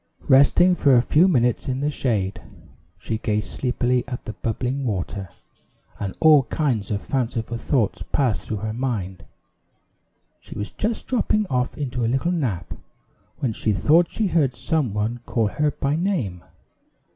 [0.27, 2.41] Resting for a few minutes in the shade,
[2.97, 5.29] she gazed sleepily at the bubbling water,
[5.99, 9.23] and all kinds of fanciful thoughts passed through her mind.
[10.39, 12.73] She was just dropping off into a little nap,
[13.41, 16.43] when she thought she heard some one call her by name.